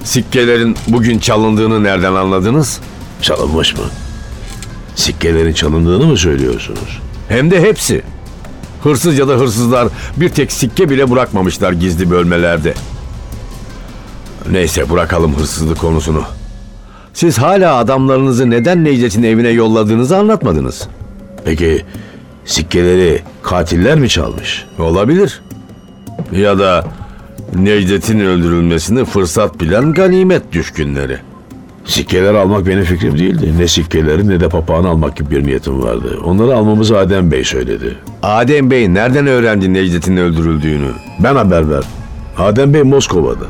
Sikkelerin 0.04 0.76
bugün 0.88 1.20
çalındığını 1.20 1.84
nereden 1.84 2.14
anladınız? 2.14 2.80
Çalınmış 3.22 3.78
mı? 3.78 3.84
Sikkelerin 4.96 5.54
çalındığını 5.54 6.06
mı 6.06 6.18
söylüyorsunuz? 6.18 7.00
Hem 7.30 7.52
de 7.52 7.62
hepsi. 7.62 8.02
Hırsız 8.84 9.20
ya 9.20 9.28
da 9.28 9.34
hırsızlar 9.34 9.88
bir 10.18 10.30
tek 10.30 10.52
sikke 10.52 10.90
bile 10.90 11.12
bırakmamışlar 11.12 11.72
gizli 11.72 12.12
bölmelerde. 12.12 12.74
Neyse 14.52 14.90
bırakalım 14.90 15.36
hırsızlık 15.36 15.80
konusunu. 15.80 16.24
Siz 17.14 17.38
hala 17.38 17.76
adamlarınızı 17.76 18.50
neden 18.50 18.84
Necdet'in 18.84 19.24
evine 19.24 19.50
yolladığınızı 19.50 20.18
anlatmadınız. 20.18 20.88
Peki 21.46 21.86
sikkeleri 22.48 23.22
katiller 23.44 24.00
mi 24.00 24.10
çalmış? 24.10 24.66
Olabilir. 24.80 25.42
Ya 26.32 26.60
da 26.60 26.86
Necdet'in 27.56 28.20
öldürülmesini 28.20 29.06
fırsat 29.06 29.62
bilen 29.62 29.94
ganimet 29.94 30.52
düşkünleri. 30.52 31.18
Sikkeler 31.86 32.34
almak 32.34 32.68
benim 32.68 32.84
fikrim 32.84 33.18
değildi. 33.20 33.54
Ne 33.58 33.68
sikkeleri 33.68 34.28
ne 34.28 34.40
de 34.40 34.50
papağanı 34.50 34.88
almak 34.88 35.18
gibi 35.18 35.36
bir 35.36 35.48
niyetim 35.48 35.84
vardı. 35.84 36.20
Onları 36.26 36.56
almamızı 36.56 36.98
Adem 36.98 37.32
Bey 37.32 37.44
söyledi. 37.44 37.98
Adem 38.24 38.72
Bey 38.72 38.94
nereden 38.94 39.28
öğrendi 39.28 39.74
Necdet'in 39.74 40.18
öldürüldüğünü? 40.18 40.90
Ben 41.24 41.36
haber 41.36 41.70
verdim. 41.70 41.90
Adem 42.38 42.74
Bey 42.74 42.84
Moskova'da. 42.84 43.46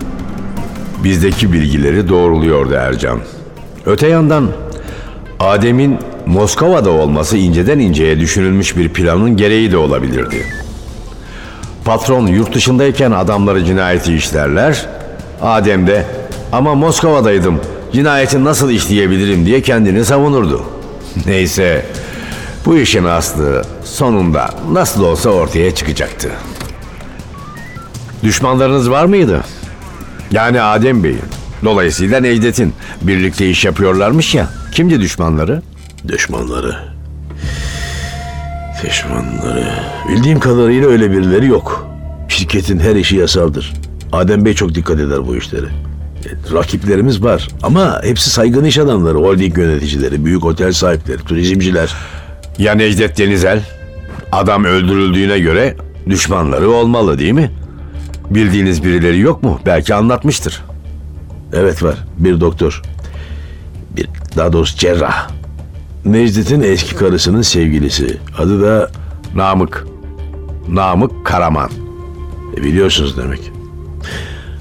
Bizdeki 1.03 1.53
bilgileri 1.53 2.09
doğruluyordu 2.09 2.73
Ercan. 2.73 3.19
Öte 3.85 4.07
yandan 4.07 4.47
Adem'in 5.39 5.97
Moskova'da 6.27 6.89
olması 6.89 7.37
inceden 7.37 7.79
inceye 7.79 8.19
düşünülmüş 8.19 8.77
bir 8.77 8.89
planın 8.89 9.37
gereği 9.37 9.71
de 9.71 9.77
olabilirdi. 9.77 10.45
Patron 11.85 12.27
yurt 12.27 12.55
dışındayken 12.55 13.11
adamları 13.11 13.65
cinayeti 13.65 14.13
işlerler. 14.15 14.85
Adem 15.41 15.87
de 15.87 16.05
ama 16.51 16.75
Moskova'daydım 16.75 17.61
cinayeti 17.93 18.43
nasıl 18.43 18.69
işleyebilirim 18.71 19.45
diye 19.45 19.61
kendini 19.61 20.05
savunurdu. 20.05 20.63
Neyse 21.25 21.85
bu 22.65 22.77
işin 22.77 23.03
aslı 23.03 23.63
sonunda 23.83 24.49
nasıl 24.71 25.03
olsa 25.03 25.29
ortaya 25.29 25.75
çıkacaktı. 25.75 26.29
Düşmanlarınız 28.23 28.89
var 28.89 29.05
mıydı? 29.05 29.43
Yani 30.31 30.61
Adem 30.61 31.03
Bey'in. 31.03 31.21
Dolayısıyla 31.63 32.19
Necdet'in. 32.19 32.73
Birlikte 33.01 33.49
iş 33.49 33.65
yapıyorlarmış 33.65 34.35
ya. 34.35 34.47
Kimdi 34.71 35.01
düşmanları? 35.01 35.61
Düşmanları. 36.07 36.75
Düşmanları. 38.83 39.65
Bildiğim 40.09 40.39
kadarıyla 40.39 40.87
öyle 40.89 41.11
birileri 41.11 41.47
yok. 41.47 41.87
Şirketin 42.27 42.79
her 42.79 42.95
işi 42.95 43.15
yasaldır. 43.15 43.73
Adem 44.11 44.45
Bey 44.45 44.53
çok 44.53 44.75
dikkat 44.75 44.99
eder 44.99 45.27
bu 45.27 45.35
işlere. 45.35 45.65
E, 46.25 46.53
Rakiplerimiz 46.53 47.23
var 47.23 47.47
ama 47.63 48.01
hepsi 48.03 48.29
saygın 48.29 48.63
iş 48.63 48.77
adamları, 48.77 49.17
holding 49.17 49.57
yöneticileri, 49.57 50.25
büyük 50.25 50.45
otel 50.45 50.71
sahipleri, 50.71 51.17
turizmciler. 51.17 51.93
Ya 52.57 52.73
Necdet 52.75 53.17
Denizel? 53.17 53.63
Adam 54.31 54.65
öldürüldüğüne 54.65 55.39
göre 55.39 55.75
düşmanları 56.09 56.69
olmalı 56.69 57.19
değil 57.19 57.31
mi? 57.33 57.51
Bildiğiniz 58.29 58.83
birileri 58.83 59.19
yok 59.19 59.43
mu? 59.43 59.59
Belki 59.65 59.95
anlatmıştır. 59.95 60.63
Evet 61.53 61.83
var, 61.83 61.95
bir 62.17 62.39
doktor. 62.41 62.81
Bir, 63.95 64.07
daha 64.37 64.53
doğrusu 64.53 64.77
cerrah. 64.77 65.29
Necdet'in 66.11 66.61
eski 66.61 66.95
karısının 66.95 67.41
sevgilisi. 67.41 68.17
Adı 68.37 68.63
da 68.63 68.91
Namık. 69.35 69.87
Namık 70.69 71.25
Karaman. 71.25 71.69
E, 72.57 72.63
biliyorsunuz 72.63 73.17
demek. 73.17 73.51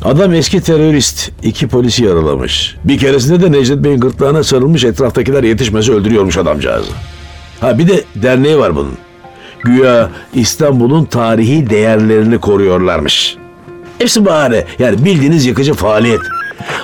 Adam 0.04 0.34
eski 0.34 0.60
terörist. 0.60 1.30
iki 1.42 1.68
polisi 1.68 2.04
yaralamış. 2.04 2.76
Bir 2.84 2.98
keresinde 2.98 3.42
de 3.42 3.52
Necdet 3.52 3.84
Bey'in 3.84 4.00
gırtlağına 4.00 4.44
sarılmış 4.44 4.84
etraftakiler 4.84 5.44
yetişmesi 5.44 5.92
öldürüyormuş 5.92 6.38
adamcağızı. 6.38 6.90
Ha 7.60 7.78
bir 7.78 7.88
de 7.88 8.04
derneği 8.14 8.58
var 8.58 8.76
bunun. 8.76 8.94
Güya 9.64 10.10
İstanbul'un 10.34 11.04
tarihi 11.04 11.70
değerlerini 11.70 12.38
koruyorlarmış. 12.38 13.36
Hepsi 13.98 14.24
bahane. 14.24 14.64
Yani 14.78 15.04
bildiğiniz 15.04 15.46
yıkıcı 15.46 15.74
faaliyet. 15.74 16.20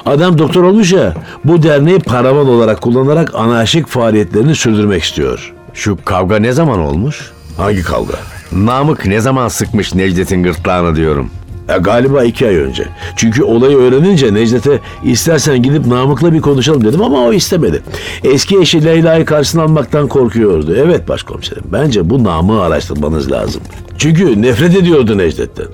Adam 0.07 0.39
doktor 0.39 0.63
olmuş 0.63 0.93
ya, 0.93 1.15
bu 1.45 1.63
derneği 1.63 1.99
paravan 1.99 2.49
olarak 2.49 2.81
kullanarak 2.81 3.35
anarşik 3.35 3.87
faaliyetlerini 3.87 4.55
sürdürmek 4.55 5.03
istiyor. 5.03 5.53
Şu 5.75 5.99
kavga 6.05 6.39
ne 6.39 6.53
zaman 6.53 6.81
olmuş? 6.81 7.31
Hangi 7.57 7.83
kavga? 7.83 8.15
Namık 8.53 9.07
ne 9.07 9.21
zaman 9.21 9.49
sıkmış 9.49 9.95
Necdet'in 9.95 10.43
gırtlağını 10.43 10.97
diyorum. 10.97 11.31
Ya 11.69 11.77
galiba 11.77 12.25
iki 12.25 12.47
ay 12.47 12.57
önce. 12.57 12.85
Çünkü 13.17 13.43
olayı 13.43 13.77
öğrenince 13.77 14.35
Necdet'e 14.35 14.81
istersen 15.05 15.63
gidip 15.63 15.87
Namık'la 15.87 16.33
bir 16.33 16.41
konuşalım 16.41 16.85
dedim 16.85 17.03
ama 17.03 17.19
o 17.19 17.33
istemedi. 17.33 17.83
Eski 18.25 18.59
eşi 18.59 18.85
Leyla'yı 18.85 19.25
karşısına 19.25 19.63
almaktan 19.63 20.09
korkuyordu. 20.09 20.75
Evet 20.77 21.09
başkomiserim 21.09 21.65
bence 21.73 22.11
bu 22.11 22.25
Namık'ı 22.25 22.63
araştırmanız 22.63 23.33
lazım. 23.33 23.63
Çünkü 23.99 24.43
nefret 24.43 24.77
ediyordu 24.77 25.19
Necdet'ten. 25.19 25.67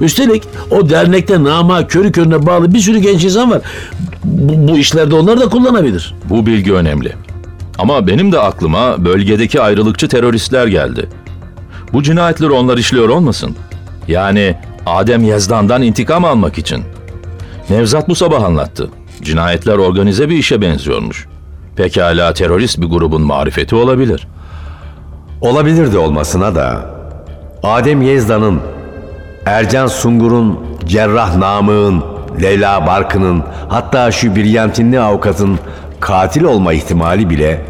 Üstelik 0.00 0.42
o 0.70 0.90
dernekte 0.90 1.44
Namık'a 1.44 1.86
körü 1.86 2.12
körüne 2.12 2.46
bağlı 2.46 2.74
bir 2.74 2.78
sürü 2.78 2.98
genç 2.98 3.24
insan 3.24 3.50
var. 3.50 3.60
Bu, 4.24 4.68
bu 4.68 4.78
işlerde 4.78 5.14
onlar 5.14 5.40
da 5.40 5.48
kullanabilir. 5.48 6.14
Bu 6.30 6.46
bilgi 6.46 6.72
önemli. 6.72 7.12
Ama 7.78 8.06
benim 8.06 8.32
de 8.32 8.38
aklıma 8.40 9.04
bölgedeki 9.04 9.60
ayrılıkçı 9.60 10.08
teröristler 10.08 10.66
geldi. 10.66 11.08
Bu 11.92 12.02
cinayetleri 12.02 12.50
onlar 12.50 12.78
işliyor 12.78 13.08
olmasın? 13.08 13.56
Yani 14.08 14.54
Adem 14.86 15.24
Yazdan'dan 15.24 15.82
intikam 15.82 16.24
almak 16.24 16.58
için. 16.58 16.84
Nevzat 17.70 18.08
bu 18.08 18.14
sabah 18.14 18.44
anlattı. 18.44 18.90
Cinayetler 19.22 19.78
organize 19.78 20.28
bir 20.28 20.36
işe 20.36 20.60
benziyormuş. 20.60 21.26
Pekala 21.76 22.32
terörist 22.32 22.80
bir 22.80 22.86
grubun 22.86 23.22
marifeti 23.22 23.74
olabilir. 23.74 24.26
Olabilir 25.40 25.92
de 25.92 25.98
olmasına 25.98 26.54
da 26.54 26.94
Adem 27.62 28.02
Yezda'nın, 28.02 28.60
Ercan 29.48 29.86
Sungur'un, 29.86 30.58
Cerrah 30.86 31.36
Namık'ın, 31.36 32.04
Leyla 32.42 32.86
Barkın'ın 32.86 33.44
hatta 33.68 34.12
şu 34.12 34.36
Biryantinli 34.36 35.00
avukatın 35.00 35.58
katil 36.00 36.44
olma 36.44 36.72
ihtimali 36.72 37.30
bile 37.30 37.60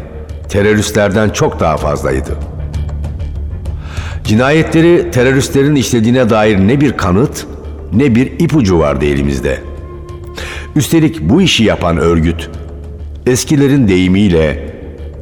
teröristlerden 0.49 1.29
çok 1.29 1.59
daha 1.59 1.77
fazlaydı. 1.77 2.31
Cinayetleri 4.23 5.11
teröristlerin 5.11 5.75
işlediğine 5.75 6.29
dair 6.29 6.57
ne 6.57 6.81
bir 6.81 6.97
kanıt 6.97 7.47
ne 7.93 8.15
bir 8.15 8.39
ipucu 8.39 8.79
vardı 8.79 9.05
elimizde. 9.05 9.59
Üstelik 10.75 11.21
bu 11.21 11.41
işi 11.41 11.63
yapan 11.63 11.97
örgüt 11.97 12.49
eskilerin 13.25 13.87
deyimiyle 13.87 14.73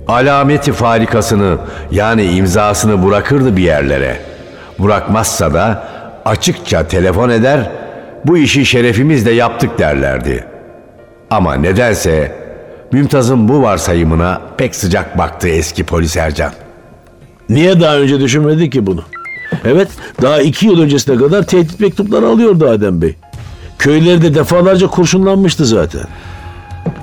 alameti 0.08 0.72
farikasını 0.72 1.58
yani 1.92 2.24
imzasını 2.24 3.06
bırakırdı 3.06 3.58
bir 3.58 3.64
yerlere. 3.64 4.20
Bırakmazsa 4.80 5.54
da 5.54 5.97
açıkça 6.28 6.88
telefon 6.88 7.30
eder, 7.30 7.72
bu 8.26 8.38
işi 8.38 8.66
şerefimizle 8.66 9.32
yaptık 9.32 9.80
derlerdi. 9.80 10.46
Ama 11.30 11.54
nedense 11.54 12.32
Mümtaz'ın 12.92 13.48
bu 13.48 13.62
varsayımına 13.62 14.42
pek 14.58 14.76
sıcak 14.76 15.18
baktı 15.18 15.48
eski 15.48 15.84
polis 15.84 16.18
Ercan. 16.18 16.52
Niye 17.50 17.80
daha 17.80 17.98
önce 17.98 18.20
düşünmedik 18.20 18.72
ki 18.72 18.88
bunu? 18.88 19.04
Evet, 19.66 19.88
daha 20.22 20.42
iki 20.42 20.66
yıl 20.66 20.82
öncesine 20.82 21.18
kadar 21.18 21.44
tehdit 21.44 21.80
mektupları 21.80 22.28
alıyordu 22.28 22.70
Adem 22.70 23.02
Bey. 23.02 23.16
Köyleri 23.80 24.22
de 24.22 24.36
defalarca 24.36 24.88
kurşunlanmıştı 24.88 25.66
zaten. 25.66 26.02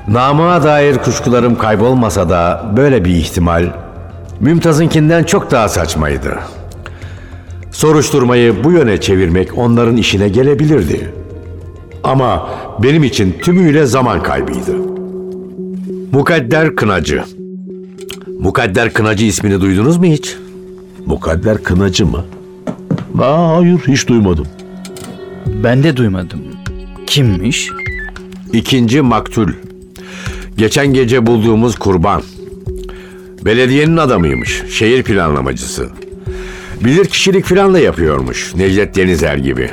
Namığa 0.09 0.63
dair 0.63 0.99
kuşkularım 0.99 1.59
kaybolmasa 1.59 2.29
da 2.29 2.65
böyle 2.77 3.05
bir 3.05 3.11
ihtimal 3.11 3.67
Mümtaz'ınkinden 4.41 5.25
çok 5.25 5.51
daha 5.51 5.69
saçmaydı. 5.69 6.39
Soruşturmayı 7.75 8.65
bu 8.65 8.73
yöne 8.73 9.01
çevirmek 9.01 9.59
onların 9.59 9.97
işine 9.97 10.29
gelebilirdi. 10.29 11.13
Ama 12.05 12.51
benim 12.83 13.05
için 13.05 13.35
tümüyle 13.43 13.87
zaman 13.87 14.23
kaybıydı. 14.23 14.77
Mukadder 16.13 16.77
Kınacı. 16.77 17.25
Mukadder 18.41 18.93
Kınacı 18.93 19.25
ismini 19.25 19.61
duydunuz 19.61 19.97
mu 19.97 20.05
hiç? 20.05 20.37
Mukadder 21.07 21.63
Kınacı 21.63 22.07
mı? 22.07 22.25
Aa, 23.19 23.57
hayır, 23.57 23.79
hiç 23.79 24.09
duymadım. 24.09 24.47
Ben 25.47 25.83
de 25.83 25.97
duymadım. 25.97 26.41
Kimmiş? 27.07 27.71
İkinci 28.53 29.01
maktul. 29.01 29.49
Geçen 30.57 30.87
gece 30.87 31.27
bulduğumuz 31.27 31.77
kurban. 31.77 32.23
Belediyenin 33.45 33.97
adamıymış. 33.97 34.63
Şehir 34.71 35.03
planlamacısı. 35.03 35.89
Bilir 36.85 37.05
kişilik 37.05 37.45
falan 37.45 37.75
da 37.75 37.79
yapıyormuş. 37.79 38.55
Necdet 38.55 38.97
Denizer 38.97 39.37
gibi. 39.37 39.71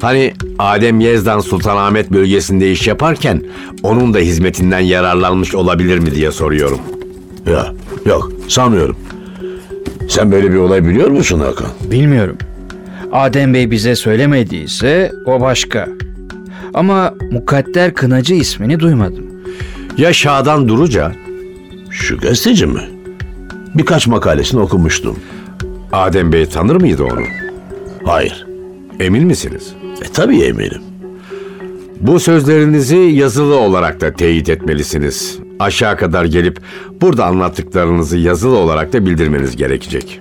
Hani 0.00 0.34
Adem 0.58 1.00
Yezdan 1.00 1.40
Sultanahmet 1.40 2.10
bölgesinde 2.10 2.72
iş 2.72 2.86
yaparken 2.86 3.42
onun 3.82 4.14
da 4.14 4.18
hizmetinden 4.18 4.80
yararlanmış 4.80 5.54
olabilir 5.54 5.98
mi 5.98 6.14
diye 6.14 6.32
soruyorum. 6.32 6.80
Ya, 7.46 7.74
yok, 8.06 8.32
sanmıyorum. 8.48 8.96
Sen 10.08 10.32
böyle 10.32 10.50
bir 10.52 10.56
olay 10.56 10.84
biliyor 10.84 11.10
musun 11.10 11.40
Hakan? 11.40 11.70
Bilmiyorum. 11.90 12.36
Adem 13.12 13.54
Bey 13.54 13.70
bize 13.70 13.96
söylemediyse 13.96 15.12
o 15.26 15.40
başka. 15.40 15.88
Ama 16.74 17.14
Mukadder 17.30 17.94
Kınacı 17.94 18.34
ismini 18.34 18.80
duymadım. 18.80 19.26
Ya 19.98 20.12
Şadan 20.12 20.68
Duruca? 20.68 21.12
Şu 21.90 22.18
gazeteci 22.18 22.66
mi? 22.66 22.80
Birkaç 23.74 24.06
makalesini 24.06 24.60
okumuştum. 24.60 25.16
Adem 25.92 26.32
Bey 26.32 26.46
tanır 26.46 26.76
mıydı 26.76 27.04
onu? 27.04 27.20
Hayır. 28.04 28.46
Emin 29.00 29.26
misiniz? 29.26 29.74
E 30.04 30.12
tabii 30.12 30.40
eminim. 30.42 30.82
Bu 32.00 32.20
sözlerinizi 32.20 32.96
yazılı 32.96 33.56
olarak 33.56 34.00
da 34.00 34.12
teyit 34.12 34.48
etmelisiniz. 34.48 35.38
Aşağı 35.58 35.96
kadar 35.96 36.24
gelip 36.24 36.60
burada 37.00 37.24
anlattıklarınızı 37.26 38.18
yazılı 38.18 38.56
olarak 38.56 38.92
da 38.92 39.06
bildirmeniz 39.06 39.56
gerekecek. 39.56 40.20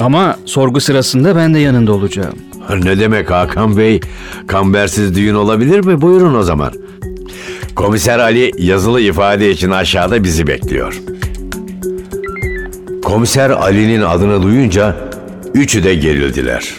Ama 0.00 0.36
sorgu 0.44 0.80
sırasında 0.80 1.36
ben 1.36 1.54
de 1.54 1.58
yanında 1.58 1.92
olacağım. 1.92 2.34
Ne 2.82 2.98
demek 2.98 3.30
Hakan 3.30 3.76
Bey? 3.76 4.00
Kambersiz 4.46 5.14
düğün 5.14 5.34
olabilir 5.34 5.84
mi? 5.84 6.00
Buyurun 6.00 6.34
o 6.34 6.42
zaman. 6.42 6.72
Komiser 7.74 8.18
Ali 8.18 8.50
yazılı 8.58 9.00
ifade 9.00 9.50
için 9.50 9.70
aşağıda 9.70 10.24
bizi 10.24 10.46
bekliyor. 10.46 11.00
Komiser 13.10 13.50
Ali'nin 13.50 14.02
adını 14.02 14.42
duyunca 14.42 14.96
üçü 15.54 15.84
de 15.84 15.94
gerildiler. 15.94 16.74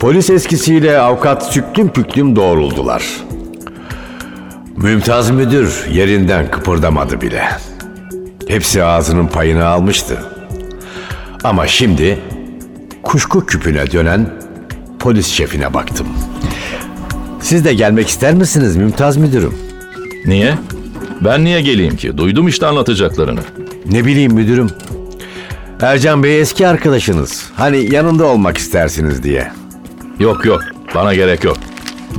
Polis 0.00 0.30
eskisiyle 0.30 0.98
avukat 0.98 1.52
süklüm 1.52 1.88
püklüm 1.88 2.36
doğruldular. 2.36 3.04
Mümtaz 4.76 5.30
müdür 5.30 5.86
yerinden 5.92 6.50
kıpırdamadı 6.50 7.20
bile. 7.20 7.42
Hepsi 8.48 8.84
ağzının 8.84 9.26
payını 9.26 9.66
almıştı. 9.66 10.18
Ama 11.44 11.66
şimdi 11.66 12.18
kuşku 13.02 13.46
küpüne 13.46 13.92
dönen 13.92 14.30
polis 14.98 15.26
şefine 15.26 15.74
baktım. 15.74 16.06
Siz 17.40 17.64
de 17.64 17.74
gelmek 17.74 18.08
ister 18.08 18.34
misiniz 18.34 18.76
Mümtaz 18.76 19.16
müdürüm? 19.16 19.54
Niye? 20.26 20.54
Ben 21.20 21.44
niye 21.44 21.60
geleyim 21.60 21.96
ki? 21.96 22.18
Duydum 22.18 22.48
işte 22.48 22.66
anlatacaklarını. 22.66 23.40
Ne 23.90 24.04
bileyim 24.04 24.32
müdürüm. 24.32 24.70
Ercan 25.82 26.22
Bey 26.22 26.40
eski 26.40 26.68
arkadaşınız. 26.68 27.50
Hani 27.56 27.94
yanında 27.94 28.26
olmak 28.26 28.58
istersiniz 28.58 29.22
diye. 29.22 29.52
Yok 30.18 30.44
yok, 30.44 30.60
bana 30.94 31.14
gerek 31.14 31.44
yok. 31.44 31.56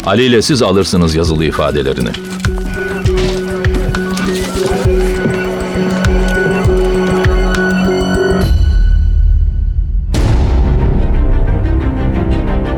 Ali 0.06 0.24
ile 0.24 0.42
siz 0.42 0.62
alırsınız 0.62 1.16
yazılı 1.16 1.46
ifadelerini. 1.46 2.10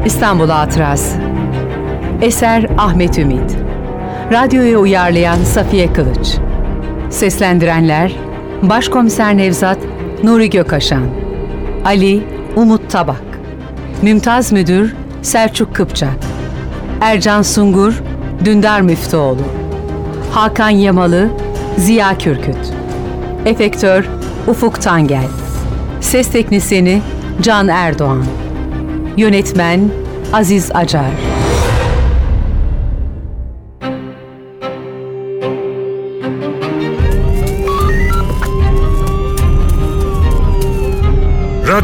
İstanbul 0.05 0.49
Hatırası 0.49 1.17
Eser 2.21 2.67
Ahmet 2.77 3.19
Ümit 3.19 3.57
Radyoya 4.31 4.77
uyarlayan 4.77 5.43
Safiye 5.43 5.93
Kılıç 5.93 6.37
Seslendirenler 7.09 8.30
Başkomiser 8.61 9.37
Nevzat 9.37 9.77
Nuri 10.23 10.49
Gökaşan 10.49 11.03
Ali 11.85 12.23
Umut 12.55 12.91
Tabak 12.91 13.21
Mümtaz 14.01 14.51
Müdür 14.51 14.95
Selçuk 15.21 15.75
Kıpçak 15.75 16.17
Ercan 17.01 17.41
Sungur 17.41 18.01
Dündar 18.45 18.81
Müftüoğlu 18.81 19.41
Hakan 20.31 20.69
Yamalı 20.69 21.29
Ziya 21.77 22.17
Kürküt 22.17 22.73
Efektör 23.45 24.09
Ufuk 24.47 24.81
Tangel 24.81 25.27
Ses 26.01 26.31
Teknisini 26.31 27.01
Can 27.41 27.67
Erdoğan 27.67 28.25
Yönetmen 29.17 29.89
Aziz 30.33 30.71
Acar 30.73 31.30